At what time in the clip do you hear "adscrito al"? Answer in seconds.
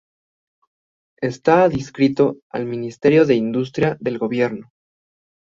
1.63-2.65